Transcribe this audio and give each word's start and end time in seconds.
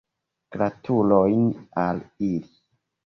Gratulojn 0.55 1.45
al 1.83 2.03
ili. 2.33 2.47